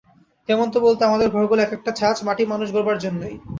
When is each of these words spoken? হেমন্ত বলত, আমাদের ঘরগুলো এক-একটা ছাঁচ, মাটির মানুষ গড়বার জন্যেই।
হেমন্ত 0.49 0.75
বলত, 0.77 0.99
আমাদের 1.01 1.29
ঘরগুলো 1.29 1.61
এক-একটা 1.61 1.91
ছাঁচ, 1.91 2.17
মাটির 2.23 2.47
মানুষ 2.47 2.67
গড়বার 2.73 2.97
জন্যেই। 2.97 3.35